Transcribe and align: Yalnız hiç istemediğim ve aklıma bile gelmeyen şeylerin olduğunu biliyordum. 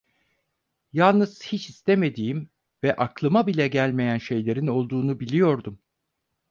Yalnız 0.93 1.43
hiç 1.43 1.69
istemediğim 1.69 2.49
ve 2.83 2.95
aklıma 2.95 3.47
bile 3.47 3.67
gelmeyen 3.67 4.17
şeylerin 4.17 4.67
olduğunu 4.67 5.19
biliyordum. 5.19 5.79